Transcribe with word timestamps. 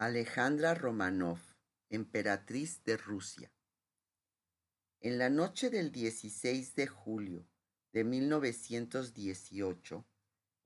Alejandra 0.00 0.74
Romanov, 0.74 1.40
emperatriz 1.88 2.84
de 2.84 2.96
Rusia. 2.96 3.50
En 5.00 5.18
la 5.18 5.28
noche 5.28 5.70
del 5.70 5.90
16 5.90 6.76
de 6.76 6.86
julio 6.86 7.48
de 7.92 8.04
1918, 8.04 10.06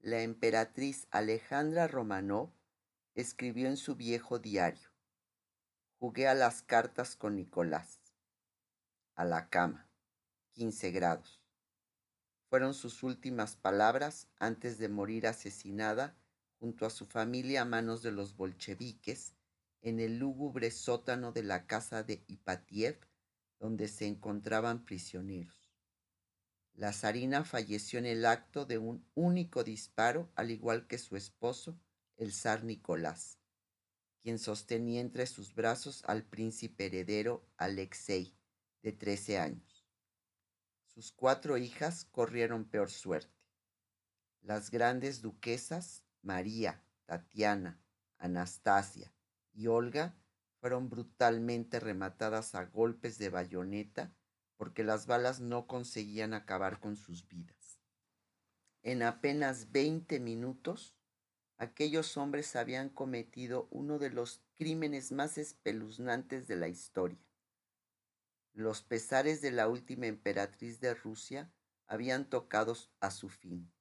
la 0.00 0.20
emperatriz 0.20 1.06
Alejandra 1.10 1.88
Romanov 1.88 2.52
escribió 3.14 3.68
en 3.68 3.78
su 3.78 3.96
viejo 3.96 4.38
diario, 4.38 4.90
Jugué 5.98 6.28
a 6.28 6.34
las 6.34 6.60
cartas 6.60 7.16
con 7.16 7.34
Nicolás. 7.34 8.02
A 9.14 9.24
la 9.24 9.48
cama, 9.48 9.88
15 10.50 10.90
grados. 10.90 11.40
Fueron 12.50 12.74
sus 12.74 13.02
últimas 13.02 13.56
palabras 13.56 14.28
antes 14.36 14.76
de 14.76 14.90
morir 14.90 15.26
asesinada 15.26 16.21
junto 16.62 16.86
a 16.86 16.90
su 16.90 17.06
familia 17.06 17.62
a 17.62 17.64
manos 17.64 18.02
de 18.02 18.12
los 18.12 18.36
bolcheviques 18.36 19.34
en 19.80 19.98
el 19.98 20.18
lúgubre 20.18 20.70
sótano 20.70 21.32
de 21.32 21.42
la 21.42 21.66
casa 21.66 22.04
de 22.04 22.22
Ipatiev, 22.28 23.00
donde 23.58 23.88
se 23.88 24.06
encontraban 24.06 24.84
prisioneros. 24.84 25.74
La 26.74 26.92
zarina 26.92 27.44
falleció 27.44 27.98
en 27.98 28.06
el 28.06 28.24
acto 28.24 28.64
de 28.64 28.78
un 28.78 29.04
único 29.16 29.64
disparo, 29.64 30.30
al 30.36 30.52
igual 30.52 30.86
que 30.86 30.98
su 30.98 31.16
esposo, 31.16 31.80
el 32.16 32.32
zar 32.32 32.62
Nicolás, 32.62 33.40
quien 34.20 34.38
sostenía 34.38 35.00
entre 35.00 35.26
sus 35.26 35.56
brazos 35.56 36.04
al 36.04 36.22
príncipe 36.22 36.86
heredero 36.86 37.44
Alexei, 37.56 38.36
de 38.84 38.92
trece 38.92 39.36
años. 39.36 39.84
Sus 40.86 41.10
cuatro 41.10 41.56
hijas 41.58 42.04
corrieron 42.04 42.66
peor 42.66 42.92
suerte. 42.92 43.42
Las 44.42 44.70
grandes 44.70 45.22
duquesas 45.22 46.04
María, 46.22 46.82
Tatiana, 47.04 47.80
Anastasia 48.16 49.12
y 49.52 49.66
Olga 49.66 50.16
fueron 50.60 50.88
brutalmente 50.88 51.80
rematadas 51.80 52.54
a 52.54 52.64
golpes 52.64 53.18
de 53.18 53.28
bayoneta 53.28 54.14
porque 54.56 54.84
las 54.84 55.06
balas 55.06 55.40
no 55.40 55.66
conseguían 55.66 56.34
acabar 56.34 56.78
con 56.78 56.96
sus 56.96 57.26
vidas. 57.26 57.80
En 58.82 59.02
apenas 59.02 59.72
veinte 59.72 60.20
minutos, 60.20 60.96
aquellos 61.56 62.16
hombres 62.16 62.54
habían 62.54 62.88
cometido 62.88 63.66
uno 63.70 63.98
de 63.98 64.10
los 64.10 64.40
crímenes 64.54 65.10
más 65.10 65.38
espeluznantes 65.38 66.46
de 66.46 66.56
la 66.56 66.68
historia. 66.68 67.18
Los 68.52 68.82
pesares 68.82 69.40
de 69.40 69.50
la 69.50 69.66
última 69.68 70.06
emperatriz 70.06 70.78
de 70.80 70.94
Rusia 70.94 71.52
habían 71.86 72.28
tocado 72.28 72.76
a 73.00 73.10
su 73.10 73.28
fin. 73.28 73.72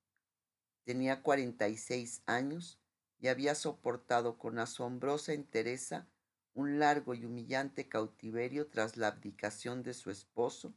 Tenía 0.84 1.22
46 1.22 2.24
años 2.26 2.80
y 3.20 3.28
había 3.28 3.56
soportado 3.56 4.38
con 4.38 4.60
asombrosa 4.60 5.34
entereza 5.34 6.08
un 6.54 6.80
largo 6.80 7.14
y 7.14 7.26
humillante 7.26 7.88
cautiverio 7.88 8.68
tras 8.68 8.98
la 8.98 9.08
abdicación 9.08 9.84
de 9.84 9.94
su 9.94 10.12
esposo 10.12 10.74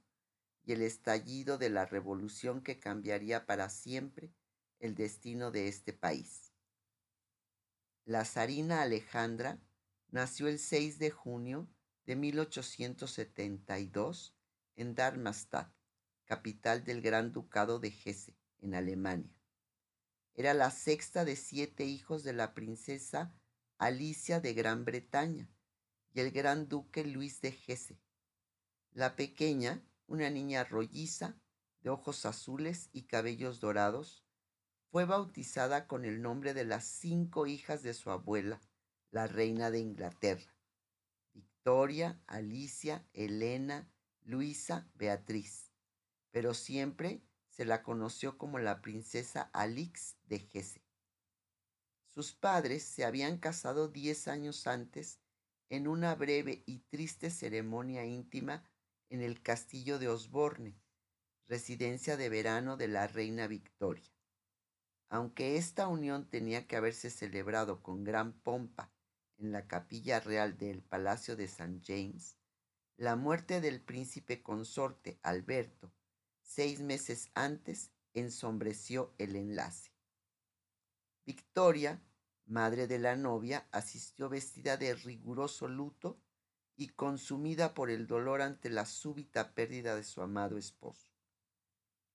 y 0.64 0.72
el 0.72 0.82
estallido 0.82 1.58
de 1.58 1.70
la 1.70 1.86
revolución 1.86 2.62
que 2.62 2.78
cambiaría 2.78 3.46
para 3.46 3.68
siempre 3.68 4.30
el 4.78 4.94
destino 4.94 5.50
de 5.50 5.66
este 5.68 5.92
país. 5.92 6.52
La 8.04 8.24
zarina 8.24 8.82
Alejandra 8.82 9.58
nació 10.10 10.46
el 10.48 10.58
6 10.58 10.98
de 10.98 11.10
junio 11.10 11.68
de 12.06 12.16
1872 12.16 14.34
en 14.76 14.94
Darmstadt, 14.94 15.72
capital 16.24 16.84
del 16.84 17.00
Gran 17.00 17.32
Ducado 17.32 17.78
de 17.78 17.88
Hesse, 17.88 18.34
en 18.60 18.74
Alemania. 18.74 19.30
Era 20.36 20.52
la 20.52 20.72
sexta 20.72 21.24
de 21.24 21.36
siete 21.36 21.84
hijos 21.84 22.24
de 22.24 22.32
la 22.32 22.54
princesa 22.54 23.32
Alicia 23.78 24.40
de 24.40 24.52
Gran 24.52 24.84
Bretaña 24.84 25.48
y 26.12 26.20
el 26.20 26.32
gran 26.32 26.68
duque 26.68 27.04
Luis 27.04 27.40
de 27.40 27.56
Hesse. 27.66 28.00
La 28.90 29.14
pequeña, 29.14 29.84
una 30.06 30.30
niña 30.30 30.64
rolliza, 30.64 31.40
de 31.82 31.90
ojos 31.90 32.26
azules 32.26 32.88
y 32.92 33.02
cabellos 33.02 33.60
dorados, 33.60 34.24
fue 34.90 35.04
bautizada 35.04 35.86
con 35.86 36.04
el 36.04 36.20
nombre 36.20 36.52
de 36.52 36.64
las 36.64 36.84
cinco 36.84 37.46
hijas 37.46 37.82
de 37.82 37.94
su 37.94 38.10
abuela, 38.10 38.60
la 39.10 39.28
reina 39.28 39.70
de 39.70 39.78
Inglaterra, 39.80 40.56
Victoria, 41.32 42.20
Alicia, 42.26 43.06
Elena, 43.12 43.88
Luisa, 44.22 44.88
Beatriz, 44.94 45.70
pero 46.30 46.54
siempre 46.54 47.22
se 47.54 47.64
la 47.64 47.84
conoció 47.84 48.36
como 48.36 48.58
la 48.58 48.80
princesa 48.80 49.48
Alix 49.52 50.16
de 50.26 50.44
Hesse. 50.52 50.82
Sus 52.12 52.32
padres 52.32 52.82
se 52.82 53.04
habían 53.04 53.38
casado 53.38 53.86
diez 53.86 54.26
años 54.26 54.66
antes 54.66 55.20
en 55.68 55.86
una 55.86 56.16
breve 56.16 56.64
y 56.66 56.80
triste 56.80 57.30
ceremonia 57.30 58.04
íntima 58.04 58.64
en 59.08 59.22
el 59.22 59.40
castillo 59.40 60.00
de 60.00 60.08
Osborne, 60.08 60.74
residencia 61.46 62.16
de 62.16 62.28
verano 62.28 62.76
de 62.76 62.88
la 62.88 63.06
reina 63.06 63.46
Victoria. 63.46 64.10
Aunque 65.08 65.56
esta 65.56 65.86
unión 65.86 66.28
tenía 66.28 66.66
que 66.66 66.74
haberse 66.74 67.08
celebrado 67.08 67.84
con 67.84 68.02
gran 68.02 68.32
pompa 68.32 68.92
en 69.38 69.52
la 69.52 69.68
capilla 69.68 70.18
real 70.18 70.58
del 70.58 70.82
Palacio 70.82 71.36
de 71.36 71.44
St. 71.44 71.80
James, 71.86 72.36
la 72.96 73.14
muerte 73.14 73.60
del 73.60 73.80
príncipe 73.80 74.42
consorte 74.42 75.20
Alberto 75.22 75.92
seis 76.44 76.80
meses 76.80 77.30
antes 77.34 77.90
ensombreció 78.12 79.12
el 79.18 79.34
enlace. 79.34 79.90
Victoria, 81.26 82.00
madre 82.44 82.86
de 82.86 82.98
la 82.98 83.16
novia, 83.16 83.66
asistió 83.72 84.28
vestida 84.28 84.76
de 84.76 84.94
riguroso 84.94 85.66
luto 85.66 86.20
y 86.76 86.88
consumida 86.88 87.74
por 87.74 87.90
el 87.90 88.06
dolor 88.06 88.42
ante 88.42 88.68
la 88.68 88.84
súbita 88.84 89.54
pérdida 89.54 89.96
de 89.96 90.04
su 90.04 90.20
amado 90.20 90.58
esposo. 90.58 91.10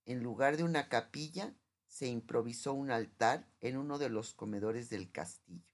En 0.05 0.21
lugar 0.23 0.57
de 0.57 0.63
una 0.63 0.89
capilla, 0.89 1.53
se 1.87 2.07
improvisó 2.07 2.73
un 2.73 2.91
altar 2.91 3.49
en 3.61 3.77
uno 3.77 3.97
de 3.97 4.09
los 4.09 4.33
comedores 4.33 4.89
del 4.89 5.11
castillo. 5.11 5.65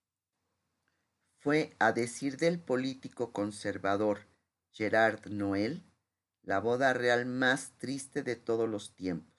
Fue, 1.37 1.75
a 1.77 1.91
decir 1.91 2.37
del 2.37 2.59
político 2.59 3.31
conservador 3.31 4.27
Gerard 4.71 5.27
Noel, 5.27 5.83
la 6.45 6.59
boda 6.59 6.93
real 6.93 7.25
más 7.25 7.71
triste 7.79 8.21
de 8.21 8.35
todos 8.35 8.69
los 8.69 8.95
tiempos. 8.95 9.33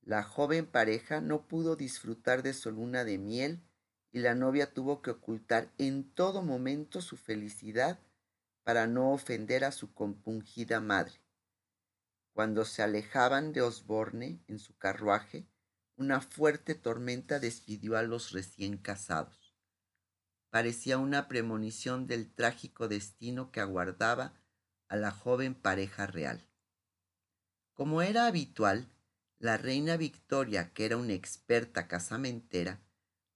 La 0.00 0.22
joven 0.22 0.64
pareja 0.64 1.20
no 1.20 1.48
pudo 1.48 1.74
disfrutar 1.74 2.44
de 2.44 2.54
su 2.54 2.70
luna 2.70 3.04
de 3.04 3.18
miel 3.18 3.60
y 4.12 4.20
la 4.20 4.36
novia 4.36 4.72
tuvo 4.72 5.02
que 5.02 5.10
ocultar 5.10 5.72
en 5.76 6.04
todo 6.04 6.42
momento 6.42 7.00
su 7.00 7.16
felicidad 7.16 7.98
para 8.62 8.86
no 8.86 9.12
ofender 9.12 9.64
a 9.64 9.72
su 9.72 9.92
compungida 9.92 10.80
madre. 10.80 11.20
Cuando 12.32 12.64
se 12.64 12.82
alejaban 12.82 13.52
de 13.52 13.62
Osborne 13.62 14.40
en 14.46 14.60
su 14.60 14.76
carruaje, 14.76 15.48
una 15.96 16.20
fuerte 16.20 16.76
tormenta 16.76 17.40
despidió 17.40 17.96
a 17.96 18.02
los 18.02 18.30
recién 18.30 18.76
casados. 18.78 19.56
Parecía 20.50 20.98
una 20.98 21.26
premonición 21.26 22.06
del 22.06 22.32
trágico 22.32 22.86
destino 22.86 23.50
que 23.50 23.60
aguardaba 23.60 24.34
a 24.94 24.96
la 24.96 25.10
joven 25.10 25.56
pareja 25.56 26.06
real. 26.06 26.48
Como 27.72 28.00
era 28.00 28.28
habitual, 28.28 28.88
la 29.40 29.56
reina 29.56 29.96
Victoria, 29.96 30.72
que 30.72 30.84
era 30.84 30.96
una 30.96 31.14
experta 31.14 31.88
casamentera, 31.88 32.80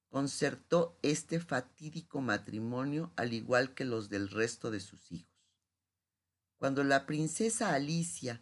concertó 0.09 0.97
este 1.03 1.41
fatídico 1.41 2.21
matrimonio 2.21 3.13
al 3.17 3.33
igual 3.33 3.75
que 3.75 3.85
los 3.85 4.09
del 4.09 4.31
resto 4.31 4.71
de 4.71 4.79
sus 4.79 5.11
hijos. 5.11 5.35
Cuando 6.59 6.85
la 6.85 7.07
princesa 7.07 7.75
Alicia 7.75 8.41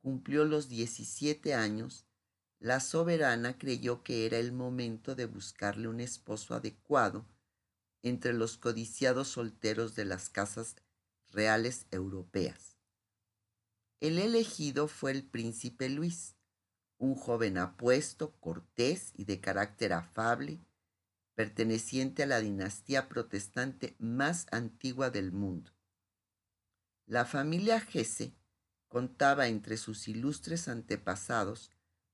cumplió 0.00 0.46
los 0.46 0.70
17 0.70 1.52
años, 1.52 2.06
la 2.60 2.80
soberana 2.80 3.58
creyó 3.58 4.02
que 4.02 4.24
era 4.24 4.38
el 4.38 4.52
momento 4.52 5.14
de 5.14 5.26
buscarle 5.26 5.86
un 5.86 6.00
esposo 6.00 6.54
adecuado 6.54 7.26
entre 8.00 8.32
los 8.32 8.56
codiciados 8.56 9.28
solteros 9.28 9.94
de 9.94 10.06
las 10.06 10.30
casas 10.30 10.76
reales 11.34 11.86
europeas. 11.90 12.78
El 14.00 14.18
elegido 14.18 14.88
fue 14.88 15.10
el 15.10 15.24
príncipe 15.24 15.88
Luis, 15.88 16.36
un 16.98 17.14
joven 17.14 17.58
apuesto, 17.58 18.32
cortés 18.40 19.12
y 19.16 19.24
de 19.24 19.40
carácter 19.40 19.92
afable, 19.92 20.60
perteneciente 21.34 22.22
a 22.22 22.26
la 22.26 22.40
dinastía 22.40 23.08
protestante 23.08 23.96
más 23.98 24.46
antigua 24.52 25.10
del 25.10 25.32
mundo. 25.32 25.72
La 27.06 27.24
familia 27.24 27.80
Gese 27.80 28.34
contaba 28.88 29.48
entre 29.48 29.76
sus 29.76 30.06
ilustres 30.06 30.68
antepasados 30.68 31.70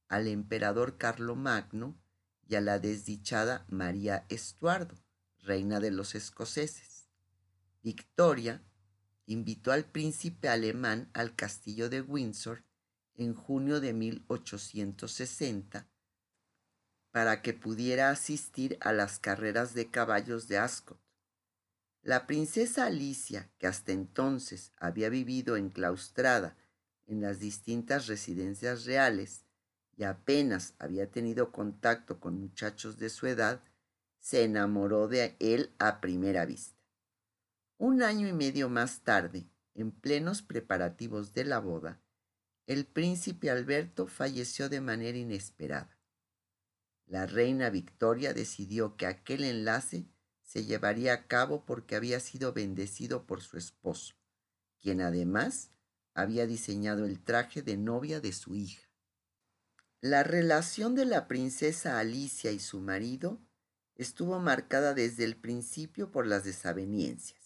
al 0.09 0.27
emperador 0.27 0.97
Carlomagno 0.97 2.01
y 2.49 2.55
a 2.55 2.61
la 2.61 2.79
desdichada 2.79 3.67
María 3.69 4.25
Estuardo, 4.29 4.97
reina 5.39 5.79
de 5.79 5.91
los 5.91 6.15
escoceses. 6.15 7.09
Victoria 7.83 8.65
invitó 9.33 9.71
al 9.71 9.85
príncipe 9.85 10.49
alemán 10.49 11.09
al 11.13 11.37
castillo 11.37 11.89
de 11.89 12.01
Windsor 12.01 12.65
en 13.15 13.33
junio 13.33 13.81
de 13.81 13.93
1860 13.93 15.89
para 17.13 17.41
que 17.41 17.55
pudiera 17.55 18.11
asistir 18.11 18.77
a 18.81 18.93
las 18.93 19.21
carreras 19.21 19.73
de 19.73 19.89
caballos 19.89 20.49
de 20.49 20.59
Ascot. 20.59 20.99
La 22.03 22.27
princesa 22.27 22.87
Alicia, 22.87 23.49
que 23.59 23.69
hasta 23.69 23.93
entonces 23.93 24.73
había 24.79 25.09
vivido 25.11 25.57
enclaustrada 25.57 26.57
en 27.07 27.21
las 27.21 27.39
distintas 27.39 28.09
residencias 28.09 28.85
reales 28.85 29.45
y 29.97 30.05
apenas 30.05 30.75
había 30.81 31.09
tenido 31.09 31.53
contacto 31.53 32.19
con 32.19 32.41
muchachos 32.41 32.99
de 32.99 33.11
su 33.11 33.29
edad, 33.29 33.63
se 34.19 34.43
enamoró 34.43 35.07
de 35.07 35.37
él 35.39 35.73
a 35.79 36.01
primera 36.01 36.47
vista. 36.47 36.80
Un 37.83 38.03
año 38.03 38.29
y 38.29 38.35
medio 38.35 38.69
más 38.69 39.05
tarde, 39.05 39.49
en 39.73 39.91
plenos 39.91 40.43
preparativos 40.43 41.33
de 41.33 41.47
la 41.47 41.61
boda, 41.61 41.99
el 42.67 42.85
príncipe 42.85 43.49
Alberto 43.49 44.07
falleció 44.07 44.69
de 44.69 44.83
manera 44.83 45.17
inesperada. 45.17 45.99
La 47.07 47.25
reina 47.25 47.71
Victoria 47.71 48.35
decidió 48.35 48.99
que 48.99 49.07
aquel 49.07 49.45
enlace 49.45 50.05
se 50.43 50.67
llevaría 50.67 51.15
a 51.15 51.27
cabo 51.27 51.65
porque 51.65 51.97
había 51.97 52.21
sido 52.21 52.53
bendecido 52.53 53.25
por 53.25 53.41
su 53.41 53.57
esposo, 53.57 54.15
quien 54.79 55.01
además 55.01 55.71
había 56.13 56.47
diseñado 56.47 57.07
el 57.07 57.19
traje 57.25 57.63
de 57.63 57.79
novia 57.79 58.21
de 58.21 58.35
su 58.35 58.55
hija. 58.55 58.91
La 60.03 60.23
relación 60.23 60.95
de 60.95 61.07
la 61.07 61.27
princesa 61.27 61.99
Alicia 61.99 62.53
y 62.53 62.59
su 62.59 62.79
marido 62.83 63.41
estuvo 63.95 64.39
marcada 64.39 64.93
desde 64.93 65.25
el 65.25 65.35
principio 65.35 66.11
por 66.11 66.27
las 66.27 66.45
desavenencias. 66.45 67.40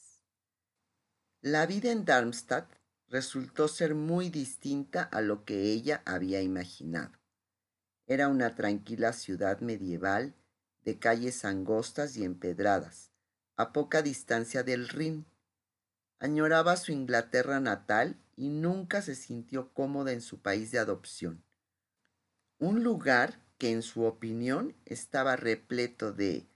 La 1.47 1.67
vida 1.67 1.93
en 1.93 2.07
Darmstadt 2.07 2.71
resultó 3.11 3.69
ser 3.69 3.95
muy 3.95 4.31
distinta 4.31 5.03
a 5.03 5.21
lo 5.21 5.45
que 5.45 5.73
ella 5.73 6.01
había 6.07 6.41
imaginado. 6.41 7.13
Era 8.07 8.29
una 8.29 8.55
tranquila 8.55 9.13
ciudad 9.13 9.61
medieval 9.61 10.35
de 10.87 10.99
calles 10.99 11.45
angostas 11.45 12.17
y 12.17 12.25
empedradas, 12.25 13.11
a 13.57 13.75
poca 13.75 14.01
distancia 14.01 14.63
del 14.63 14.89
Rin. 14.89 15.27
Añoraba 16.19 16.79
su 16.79 16.93
Inglaterra 16.93 17.61
natal 17.61 18.17
y 18.37 18.49
nunca 18.49 19.03
se 19.03 19.15
sintió 19.15 19.71
cómoda 19.75 20.13
en 20.13 20.23
su 20.23 20.41
país 20.41 20.71
de 20.71 20.79
adopción. 20.79 21.45
Un 22.59 22.83
lugar 22.83 23.39
que 23.59 23.71
en 23.71 23.83
su 23.83 24.05
opinión 24.05 24.75
estaba 24.87 25.37
repleto 25.37 26.15
de 26.15 26.47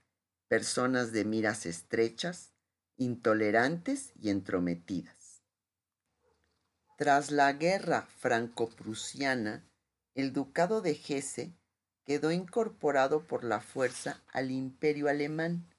personas 0.47 1.11
de 1.11 1.25
miras 1.25 1.67
estrechas, 1.67 2.53
intolerantes 2.99 4.11
y 4.21 4.29
entrometidas. 4.29 5.41
Tras 6.97 7.31
la 7.31 7.53
guerra 7.53 8.01
franco-prusiana, 8.17 9.65
el 10.15 10.33
ducado 10.33 10.81
de 10.81 10.91
Hesse 10.91 11.53
quedó 12.03 12.29
incorporado 12.33 13.25
por 13.25 13.45
la 13.45 13.61
fuerza 13.61 14.21
al 14.27 14.51
imperio 14.51 15.07
alemán, 15.07 15.73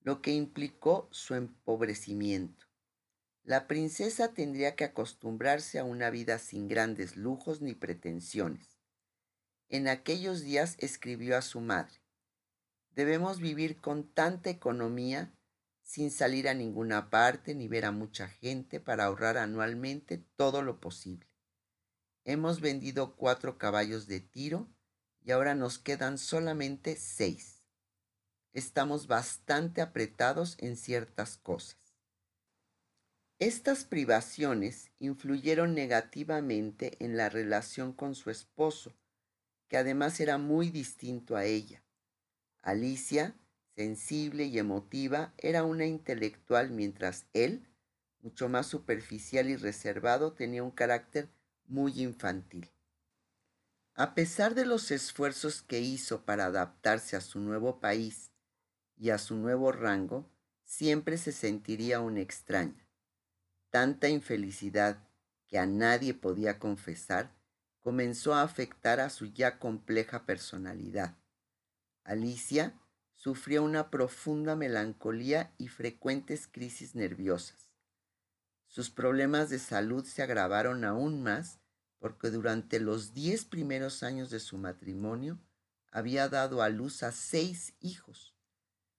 lo 0.00 0.22
que 0.22 0.30
implicó 0.32 1.06
su 1.10 1.34
empobrecimiento. 1.34 2.64
La 3.42 3.66
princesa 3.66 4.32
tendría 4.32 4.74
que 4.74 4.84
acostumbrarse 4.84 5.78
a 5.78 5.84
una 5.84 6.08
vida 6.08 6.38
sin 6.38 6.66
grandes 6.66 7.14
lujos 7.14 7.60
ni 7.60 7.74
pretensiones. 7.74 8.78
En 9.68 9.86
aquellos 9.86 10.40
días 10.40 10.76
escribió 10.78 11.36
a 11.36 11.42
su 11.42 11.60
madre, 11.60 12.00
debemos 12.92 13.38
vivir 13.38 13.82
con 13.82 14.08
tanta 14.08 14.48
economía 14.48 15.33
sin 15.84 16.10
salir 16.10 16.48
a 16.48 16.54
ninguna 16.54 17.10
parte 17.10 17.54
ni 17.54 17.68
ver 17.68 17.84
a 17.84 17.92
mucha 17.92 18.26
gente 18.26 18.80
para 18.80 19.04
ahorrar 19.04 19.36
anualmente 19.36 20.18
todo 20.36 20.62
lo 20.62 20.80
posible. 20.80 21.28
Hemos 22.24 22.60
vendido 22.60 23.14
cuatro 23.16 23.58
caballos 23.58 24.06
de 24.06 24.20
tiro 24.20 24.66
y 25.20 25.30
ahora 25.30 25.54
nos 25.54 25.78
quedan 25.78 26.16
solamente 26.18 26.96
seis. 26.96 27.62
Estamos 28.54 29.06
bastante 29.06 29.82
apretados 29.82 30.56
en 30.58 30.76
ciertas 30.76 31.36
cosas. 31.36 31.76
Estas 33.38 33.84
privaciones 33.84 34.90
influyeron 34.98 35.74
negativamente 35.74 36.96
en 37.04 37.16
la 37.16 37.28
relación 37.28 37.92
con 37.92 38.14
su 38.14 38.30
esposo, 38.30 38.96
que 39.68 39.76
además 39.76 40.18
era 40.20 40.38
muy 40.38 40.70
distinto 40.70 41.36
a 41.36 41.44
ella. 41.44 41.84
Alicia, 42.62 43.36
sensible 43.74 44.44
y 44.44 44.58
emotiva, 44.58 45.34
era 45.38 45.64
una 45.64 45.86
intelectual 45.86 46.70
mientras 46.70 47.26
él, 47.32 47.66
mucho 48.20 48.48
más 48.48 48.66
superficial 48.66 49.48
y 49.48 49.56
reservado, 49.56 50.32
tenía 50.32 50.62
un 50.62 50.70
carácter 50.70 51.28
muy 51.66 52.00
infantil. 52.00 52.70
A 53.94 54.14
pesar 54.14 54.54
de 54.54 54.66
los 54.66 54.90
esfuerzos 54.90 55.62
que 55.62 55.80
hizo 55.80 56.24
para 56.24 56.46
adaptarse 56.46 57.16
a 57.16 57.20
su 57.20 57.38
nuevo 57.38 57.80
país 57.80 58.30
y 58.96 59.10
a 59.10 59.18
su 59.18 59.36
nuevo 59.36 59.72
rango, 59.72 60.28
siempre 60.64 61.18
se 61.18 61.32
sentiría 61.32 62.00
una 62.00 62.20
extraña. 62.20 62.88
Tanta 63.70 64.08
infelicidad 64.08 65.06
que 65.46 65.58
a 65.58 65.66
nadie 65.66 66.14
podía 66.14 66.58
confesar 66.58 67.32
comenzó 67.80 68.34
a 68.34 68.42
afectar 68.42 68.98
a 68.98 69.10
su 69.10 69.26
ya 69.26 69.58
compleja 69.58 70.24
personalidad. 70.24 71.16
Alicia 72.02 72.74
sufría 73.24 73.62
una 73.62 73.90
profunda 73.90 74.54
melancolía 74.54 75.54
y 75.56 75.68
frecuentes 75.68 76.46
crisis 76.46 76.94
nerviosas. 76.94 77.70
Sus 78.66 78.90
problemas 78.90 79.48
de 79.48 79.58
salud 79.58 80.04
se 80.04 80.22
agravaron 80.22 80.84
aún 80.84 81.22
más 81.22 81.58
porque 82.00 82.28
durante 82.28 82.80
los 82.80 83.14
diez 83.14 83.46
primeros 83.46 84.02
años 84.02 84.28
de 84.28 84.40
su 84.40 84.58
matrimonio 84.58 85.38
había 85.90 86.28
dado 86.28 86.60
a 86.60 86.68
luz 86.68 87.02
a 87.02 87.12
seis 87.12 87.72
hijos. 87.80 88.34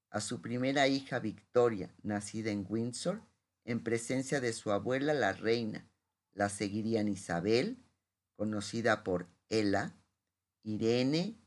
A 0.10 0.22
su 0.22 0.42
primera 0.42 0.88
hija 0.88 1.20
Victoria, 1.20 1.94
nacida 2.02 2.50
en 2.50 2.66
Windsor, 2.68 3.22
en 3.64 3.84
presencia 3.84 4.42
de 4.42 4.54
su 4.54 4.72
abuela 4.72 5.14
la 5.14 5.34
reina, 5.34 5.88
la 6.34 6.50
seguirían 6.50 7.10
Isabel, 7.10 7.78
conocida 8.36 9.04
por 9.04 9.28
Ella, 9.50 9.94
Irene, 10.64 11.38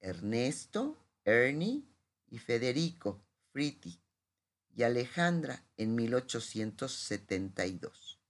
Ernesto, 0.00 1.02
Ernie 1.24 1.95
y 2.28 2.38
Federico 2.38 3.22
Fritti 3.52 4.02
y 4.74 4.82
Alejandra 4.82 5.64
en 5.76 5.94
1872. 5.94 8.20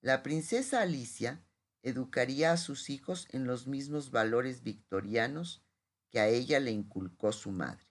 La 0.00 0.22
princesa 0.22 0.82
Alicia 0.82 1.42
educaría 1.82 2.52
a 2.52 2.56
sus 2.56 2.88
hijos 2.90 3.26
en 3.30 3.46
los 3.46 3.66
mismos 3.66 4.10
valores 4.10 4.62
victorianos 4.62 5.62
que 6.10 6.20
a 6.20 6.28
ella 6.28 6.60
le 6.60 6.70
inculcó 6.70 7.32
su 7.32 7.50
madre. 7.50 7.84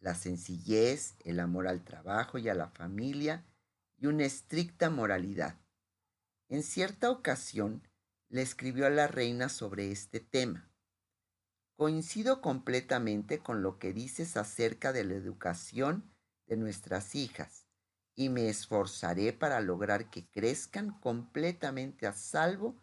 La 0.00 0.14
sencillez, 0.14 1.16
el 1.24 1.40
amor 1.40 1.68
al 1.68 1.84
trabajo 1.84 2.38
y 2.38 2.48
a 2.48 2.54
la 2.54 2.68
familia 2.68 3.44
y 3.98 4.06
una 4.06 4.24
estricta 4.24 4.90
moralidad. 4.90 5.58
En 6.48 6.62
cierta 6.62 7.10
ocasión 7.10 7.82
le 8.28 8.42
escribió 8.42 8.86
a 8.86 8.90
la 8.90 9.08
reina 9.08 9.48
sobre 9.48 9.90
este 9.90 10.20
tema. 10.20 10.70
Coincido 11.78 12.40
completamente 12.40 13.38
con 13.38 13.62
lo 13.62 13.78
que 13.78 13.92
dices 13.92 14.36
acerca 14.36 14.92
de 14.92 15.04
la 15.04 15.14
educación 15.14 16.12
de 16.48 16.56
nuestras 16.56 17.14
hijas 17.14 17.66
y 18.16 18.30
me 18.30 18.48
esforzaré 18.48 19.32
para 19.32 19.60
lograr 19.60 20.10
que 20.10 20.28
crezcan 20.28 20.98
completamente 20.98 22.08
a 22.08 22.14
salvo 22.14 22.74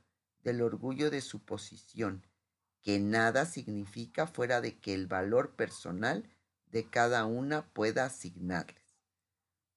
del 0.46 0.62
orgullo 0.62 1.10
de 1.10 1.20
su 1.20 1.44
posición, 1.44 2.25
que 2.82 2.98
nada 2.98 3.46
significa 3.46 4.28
fuera 4.28 4.62
de 4.62 4.80
que 4.80 4.94
el 4.94 5.08
valor 5.08 5.58
personal 5.58 6.30
de 6.68 6.90
cada 6.90 7.25
una 7.25 7.68
pueda 7.74 8.06
asignarles. 8.06 8.96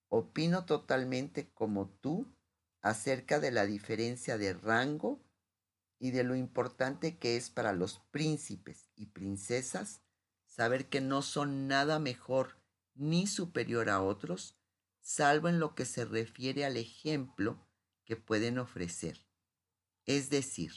Opino 0.06 0.64
totalmente 0.64 1.50
como 1.54 1.88
tú 1.88 2.32
acerca 2.82 3.40
de 3.40 3.50
la 3.50 3.66
diferencia 3.66 4.38
de 4.38 4.52
rango 4.52 5.18
y 5.98 6.12
de 6.12 6.24
lo 6.24 6.36
importante 6.36 7.18
que 7.18 7.36
es 7.36 7.50
para 7.50 7.72
los 7.72 7.98
príncipes 8.10 8.88
y 8.94 9.06
princesas 9.06 10.02
saber 10.46 10.88
que 10.88 11.00
no 11.00 11.22
son 11.22 11.68
nada 11.68 11.98
mejor 11.98 12.60
ni 12.94 13.26
superior 13.26 13.90
a 13.90 14.02
otros, 14.02 14.56
salvo 15.00 15.48
en 15.48 15.58
lo 15.60 15.74
que 15.74 15.84
se 15.84 16.04
refiere 16.04 16.64
al 16.64 16.76
ejemplo 16.76 17.66
que 18.04 18.16
pueden 18.16 18.58
ofrecer, 18.58 19.24
es 20.04 20.30
decir, 20.30 20.72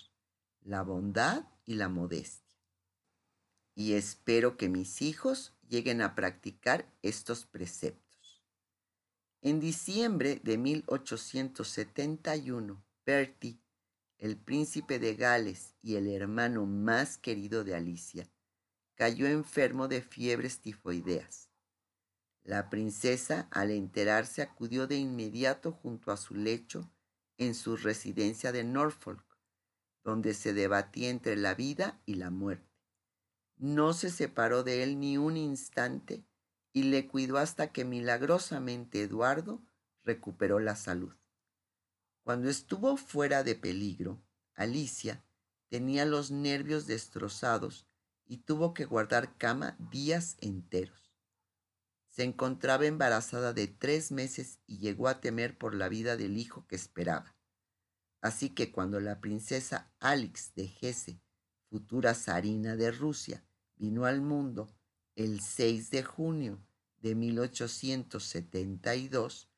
la 0.61 0.83
bondad 0.83 1.47
y 1.65 1.75
la 1.75 1.89
modestia. 1.89 2.59
Y 3.73 3.93
espero 3.93 4.57
que 4.57 4.69
mis 4.69 5.01
hijos 5.01 5.55
lleguen 5.67 6.01
a 6.01 6.13
practicar 6.13 6.93
estos 7.01 7.45
preceptos. 7.45 8.43
En 9.41 9.59
diciembre 9.59 10.39
de 10.43 10.57
1871, 10.57 12.83
Bertie 13.05 13.60
el 14.21 14.37
príncipe 14.37 14.99
de 14.99 15.15
Gales 15.15 15.73
y 15.81 15.95
el 15.95 16.07
hermano 16.07 16.67
más 16.67 17.17
querido 17.17 17.63
de 17.63 17.73
Alicia, 17.73 18.29
cayó 18.93 19.25
enfermo 19.25 19.87
de 19.87 20.03
fiebres 20.03 20.61
tifoideas. 20.61 21.49
La 22.43 22.69
princesa, 22.69 23.47
al 23.49 23.71
enterarse, 23.71 24.43
acudió 24.43 24.85
de 24.85 24.97
inmediato 24.97 25.71
junto 25.71 26.11
a 26.11 26.17
su 26.17 26.35
lecho 26.35 26.91
en 27.39 27.55
su 27.55 27.77
residencia 27.77 28.51
de 28.51 28.63
Norfolk, 28.63 29.25
donde 30.03 30.35
se 30.35 30.53
debatía 30.53 31.09
entre 31.09 31.35
la 31.35 31.55
vida 31.55 31.99
y 32.05 32.13
la 32.13 32.29
muerte. 32.29 32.69
No 33.57 33.93
se 33.93 34.11
separó 34.11 34.61
de 34.61 34.83
él 34.83 34.99
ni 34.99 35.17
un 35.17 35.35
instante 35.35 36.23
y 36.73 36.83
le 36.83 37.07
cuidó 37.07 37.39
hasta 37.39 37.71
que 37.71 37.85
milagrosamente 37.85 39.01
Eduardo 39.01 39.63
recuperó 40.03 40.59
la 40.59 40.75
salud. 40.75 41.15
Cuando 42.23 42.49
estuvo 42.49 42.97
fuera 42.97 43.43
de 43.43 43.55
peligro, 43.55 44.21
Alicia 44.53 45.23
tenía 45.69 46.05
los 46.05 46.31
nervios 46.31 46.85
destrozados 46.85 47.87
y 48.25 48.37
tuvo 48.37 48.73
que 48.73 48.85
guardar 48.85 49.37
cama 49.37 49.75
días 49.91 50.37
enteros. 50.39 51.11
Se 52.07 52.23
encontraba 52.23 52.85
embarazada 52.85 53.53
de 53.53 53.67
tres 53.67 54.11
meses 54.11 54.59
y 54.67 54.77
llegó 54.77 55.07
a 55.07 55.21
temer 55.21 55.57
por 55.57 55.73
la 55.73 55.89
vida 55.89 56.17
del 56.17 56.37
hijo 56.37 56.67
que 56.67 56.75
esperaba. 56.75 57.35
Así 58.21 58.49
que 58.49 58.71
cuando 58.71 58.99
la 58.99 59.19
princesa 59.19 59.91
Alix 59.99 60.53
de 60.53 60.71
Hesse, 60.79 61.19
futura 61.69 62.13
zarina 62.13 62.75
de 62.75 62.91
Rusia, 62.91 63.43
vino 63.77 64.05
al 64.05 64.21
mundo 64.21 64.71
el 65.15 65.41
6 65.41 65.89
de 65.89 66.03
junio 66.03 66.63
de 66.99 67.15
1872, 67.15 69.50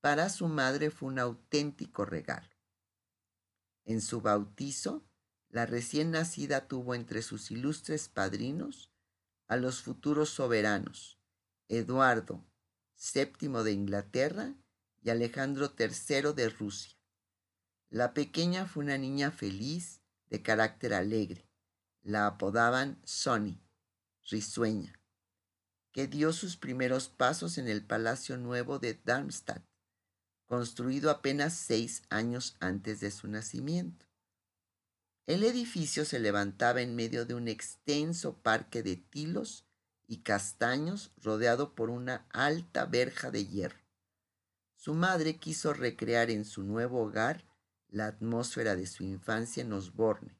para 0.00 0.28
su 0.28 0.48
madre 0.48 0.90
fue 0.90 1.08
un 1.08 1.18
auténtico 1.18 2.04
regalo. 2.04 2.48
En 3.84 4.00
su 4.00 4.20
bautizo, 4.20 5.04
la 5.48 5.66
recién 5.66 6.12
nacida 6.12 6.68
tuvo 6.68 6.94
entre 6.94 7.22
sus 7.22 7.50
ilustres 7.50 8.08
padrinos 8.08 8.92
a 9.48 9.56
los 9.56 9.82
futuros 9.82 10.30
soberanos, 10.30 11.18
Eduardo 11.68 12.44
VII 13.14 13.62
de 13.64 13.72
Inglaterra 13.72 14.54
y 15.02 15.10
Alejandro 15.10 15.74
III 15.78 16.32
de 16.34 16.50
Rusia. 16.50 16.96
La 17.88 18.14
pequeña 18.14 18.66
fue 18.66 18.84
una 18.84 18.98
niña 18.98 19.30
feliz, 19.30 20.00
de 20.28 20.42
carácter 20.42 20.94
alegre. 20.94 21.48
La 22.02 22.26
apodaban 22.26 23.00
Sonny, 23.04 23.60
risueña, 24.30 25.00
que 25.92 26.06
dio 26.06 26.32
sus 26.32 26.56
primeros 26.56 27.08
pasos 27.08 27.58
en 27.58 27.66
el 27.68 27.84
Palacio 27.84 28.36
Nuevo 28.36 28.78
de 28.78 28.94
Darmstadt, 29.04 29.64
construido 30.50 31.12
apenas 31.12 31.54
seis 31.54 32.02
años 32.10 32.56
antes 32.58 32.98
de 32.98 33.12
su 33.12 33.28
nacimiento. 33.28 34.04
El 35.28 35.44
edificio 35.44 36.04
se 36.04 36.18
levantaba 36.18 36.80
en 36.80 36.96
medio 36.96 37.24
de 37.24 37.34
un 37.34 37.46
extenso 37.46 38.36
parque 38.42 38.82
de 38.82 38.96
tilos 38.96 39.64
y 40.08 40.22
castaños 40.22 41.12
rodeado 41.18 41.76
por 41.76 41.88
una 41.88 42.26
alta 42.30 42.84
verja 42.84 43.30
de 43.30 43.46
hierro. 43.46 43.78
Su 44.74 44.94
madre 44.94 45.36
quiso 45.36 45.72
recrear 45.72 46.30
en 46.30 46.44
su 46.44 46.64
nuevo 46.64 47.00
hogar 47.00 47.44
la 47.86 48.06
atmósfera 48.08 48.74
de 48.74 48.88
su 48.88 49.04
infancia 49.04 49.62
en 49.62 49.72
Osborne 49.72 50.36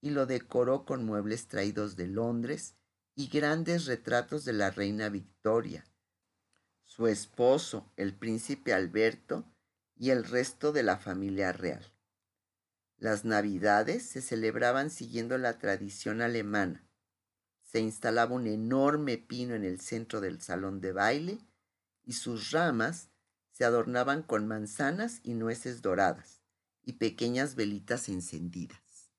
y 0.00 0.10
lo 0.10 0.26
decoró 0.26 0.84
con 0.84 1.04
muebles 1.04 1.46
traídos 1.46 1.94
de 1.94 2.08
Londres 2.08 2.74
y 3.14 3.28
grandes 3.28 3.86
retratos 3.86 4.44
de 4.44 4.54
la 4.54 4.72
reina 4.72 5.08
Victoria, 5.08 5.84
su 6.90 7.06
esposo, 7.06 7.88
el 7.96 8.16
príncipe 8.16 8.74
Alberto 8.74 9.44
y 9.96 10.10
el 10.10 10.24
resto 10.24 10.72
de 10.72 10.82
la 10.82 10.98
familia 10.98 11.52
real. 11.52 11.86
Las 12.98 13.24
navidades 13.24 14.02
se 14.02 14.20
celebraban 14.20 14.90
siguiendo 14.90 15.38
la 15.38 15.56
tradición 15.56 16.20
alemana, 16.20 16.84
se 17.62 17.78
instalaba 17.78 18.34
un 18.34 18.48
enorme 18.48 19.18
pino 19.18 19.54
en 19.54 19.62
el 19.62 19.80
centro 19.80 20.20
del 20.20 20.42
salón 20.42 20.80
de 20.80 20.90
baile 20.90 21.38
y 22.04 22.14
sus 22.14 22.50
ramas 22.50 23.10
se 23.52 23.64
adornaban 23.64 24.24
con 24.24 24.48
manzanas 24.48 25.20
y 25.22 25.34
nueces 25.34 25.82
doradas 25.82 26.42
y 26.82 26.94
pequeñas 26.94 27.54
velitas 27.54 28.08
encendidas. 28.08 29.12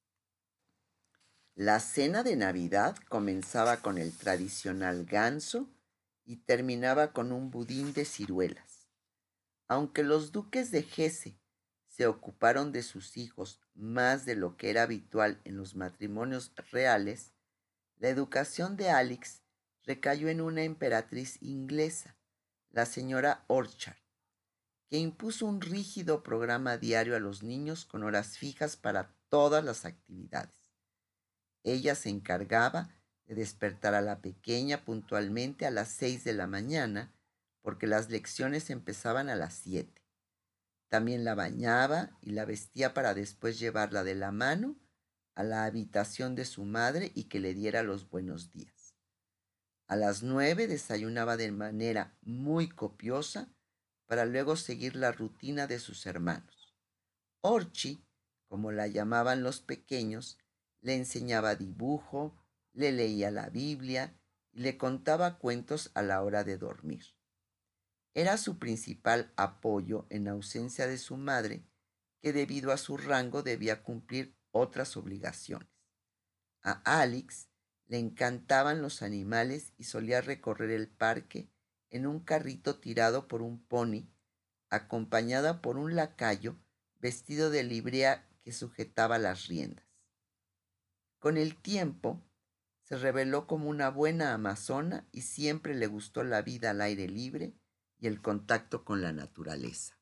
La 1.55 1.79
cena 1.79 2.21
de 2.21 2.35
Navidad 2.35 2.97
comenzaba 3.07 3.77
con 3.77 3.97
el 3.97 4.11
tradicional 4.11 5.05
ganso 5.05 5.69
y 6.31 6.37
terminaba 6.37 7.11
con 7.11 7.33
un 7.33 7.51
budín 7.51 7.91
de 7.91 8.05
ciruelas. 8.05 8.87
Aunque 9.67 10.01
los 10.01 10.31
duques 10.31 10.71
de 10.71 10.79
Hesse 10.79 11.35
se 11.89 12.07
ocuparon 12.07 12.71
de 12.71 12.83
sus 12.83 13.17
hijos 13.17 13.59
más 13.73 14.23
de 14.23 14.35
lo 14.35 14.55
que 14.55 14.69
era 14.69 14.83
habitual 14.83 15.41
en 15.43 15.57
los 15.57 15.75
matrimonios 15.75 16.53
reales, 16.71 17.33
la 17.97 18.07
educación 18.07 18.77
de 18.77 18.89
Alex 18.89 19.43
recayó 19.83 20.29
en 20.29 20.39
una 20.39 20.63
emperatriz 20.63 21.37
inglesa, 21.41 22.15
la 22.69 22.85
señora 22.85 23.43
Orchard, 23.47 23.99
que 24.89 24.99
impuso 24.99 25.45
un 25.45 25.59
rígido 25.59 26.23
programa 26.23 26.77
diario 26.77 27.17
a 27.17 27.19
los 27.19 27.43
niños 27.43 27.83
con 27.83 28.05
horas 28.05 28.37
fijas 28.37 28.77
para 28.77 29.13
todas 29.27 29.65
las 29.65 29.83
actividades. 29.83 30.71
Ella 31.63 31.93
se 31.93 32.07
encargaba 32.07 33.00
despertar 33.35 33.93
a 33.93 34.01
la 34.01 34.21
pequeña 34.21 34.83
puntualmente 34.83 35.65
a 35.65 35.71
las 35.71 35.89
seis 35.89 36.23
de 36.23 36.33
la 36.33 36.47
mañana, 36.47 37.13
porque 37.61 37.87
las 37.87 38.09
lecciones 38.09 38.69
empezaban 38.69 39.29
a 39.29 39.35
las 39.35 39.53
siete. 39.53 40.01
También 40.89 41.23
la 41.23 41.35
bañaba 41.35 42.17
y 42.21 42.31
la 42.31 42.45
vestía 42.45 42.93
para 42.93 43.13
después 43.13 43.59
llevarla 43.59 44.03
de 44.03 44.15
la 44.15 44.31
mano 44.31 44.75
a 45.35 45.43
la 45.43 45.65
habitación 45.65 46.35
de 46.35 46.45
su 46.45 46.65
madre 46.65 47.11
y 47.15 47.25
que 47.25 47.39
le 47.39 47.53
diera 47.53 47.83
los 47.83 48.09
buenos 48.09 48.51
días. 48.51 48.95
A 49.87 49.95
las 49.95 50.23
nueve 50.23 50.67
desayunaba 50.67 51.37
de 51.37 51.51
manera 51.51 52.17
muy 52.21 52.69
copiosa 52.69 53.49
para 54.07 54.25
luego 54.25 54.55
seguir 54.55 54.95
la 54.95 55.11
rutina 55.11 55.67
de 55.67 55.79
sus 55.79 56.05
hermanos. 56.05 56.75
Orchi, 57.41 58.05
como 58.47 58.71
la 58.71 58.87
llamaban 58.87 59.43
los 59.43 59.61
pequeños, 59.61 60.37
le 60.81 60.95
enseñaba 60.95 61.55
dibujo, 61.55 62.35
le 62.73 62.91
leía 62.91 63.31
la 63.31 63.49
Biblia 63.49 64.15
y 64.51 64.61
le 64.61 64.77
contaba 64.77 65.37
cuentos 65.37 65.91
a 65.93 66.01
la 66.01 66.21
hora 66.23 66.43
de 66.43 66.57
dormir. 66.57 67.05
Era 68.13 68.37
su 68.37 68.59
principal 68.59 69.31
apoyo 69.37 70.05
en 70.09 70.27
ausencia 70.27 70.87
de 70.87 70.97
su 70.97 71.17
madre, 71.17 71.65
que 72.21 72.33
debido 72.33 72.71
a 72.71 72.77
su 72.77 72.97
rango 72.97 73.41
debía 73.41 73.83
cumplir 73.83 74.35
otras 74.51 74.97
obligaciones. 74.97 75.69
A 76.61 76.81
Alex 77.01 77.49
le 77.87 77.97
encantaban 77.97 78.81
los 78.81 79.01
animales 79.01 79.73
y 79.77 79.85
solía 79.85 80.21
recorrer 80.21 80.69
el 80.71 80.87
parque 80.87 81.49
en 81.89 82.05
un 82.05 82.19
carrito 82.19 82.79
tirado 82.79 83.27
por 83.27 83.41
un 83.41 83.61
pony, 83.65 84.07
acompañada 84.69 85.61
por 85.61 85.77
un 85.77 85.95
lacayo 85.95 86.57
vestido 86.99 87.49
de 87.49 87.63
librea 87.63 88.29
que 88.43 88.53
sujetaba 88.53 89.17
las 89.17 89.47
riendas. 89.47 89.85
Con 91.19 91.37
el 91.37 91.55
tiempo, 91.61 92.23
se 92.91 92.97
reveló 92.97 93.47
como 93.47 93.69
una 93.69 93.89
buena 93.89 94.33
amazona 94.33 95.07
y 95.13 95.21
siempre 95.21 95.73
le 95.75 95.87
gustó 95.87 96.25
la 96.25 96.41
vida 96.41 96.71
al 96.71 96.81
aire 96.81 97.07
libre 97.07 97.53
y 98.01 98.07
el 98.07 98.21
contacto 98.21 98.83
con 98.83 99.01
la 99.01 99.13
naturaleza. 99.13 100.00